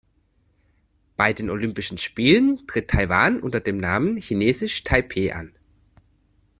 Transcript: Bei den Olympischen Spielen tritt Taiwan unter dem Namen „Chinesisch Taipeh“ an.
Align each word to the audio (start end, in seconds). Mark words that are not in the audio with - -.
Bei 1.15 1.31
den 1.31 1.51
Olympischen 1.51 1.99
Spielen 1.99 2.65
tritt 2.65 2.89
Taiwan 2.89 3.39
unter 3.39 3.59
dem 3.59 3.77
Namen 3.77 4.17
„Chinesisch 4.17 4.83
Taipeh“ 4.83 5.31
an. 5.33 5.51